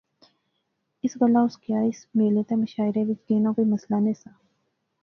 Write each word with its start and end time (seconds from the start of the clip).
اس 1.03 1.13
گلاہ 1.19 1.45
اس 1.47 1.55
کیا 1.65 1.79
اس 1.89 1.99
میلے 2.17 2.43
تہ 2.47 2.55
مشاعرے 2.63 3.01
وچ 3.07 3.19
گینا 3.29 3.49
کوئی 3.55 3.67
مسئلہ 3.73 3.97
نہسا 4.05 4.29